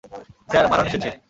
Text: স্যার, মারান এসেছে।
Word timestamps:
স্যার, 0.49 0.65
মারান 0.71 0.85
এসেছে। 0.87 1.09